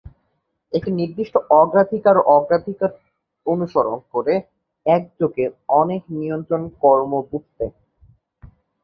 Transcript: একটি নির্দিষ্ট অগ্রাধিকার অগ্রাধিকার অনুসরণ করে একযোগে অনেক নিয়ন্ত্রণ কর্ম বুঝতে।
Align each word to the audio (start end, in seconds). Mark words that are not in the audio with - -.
একটি 0.73 0.91
নির্দিষ্ট 0.91 1.35
অগ্রাধিকার 1.59 2.17
অগ্রাধিকার 2.35 2.91
অনুসরণ 3.45 3.97
করে 4.13 4.33
একযোগে 4.85 5.45
অনেক 5.79 6.01
নিয়ন্ত্রণ 6.17 6.61
কর্ম 6.81 7.11
বুঝতে। 7.31 7.65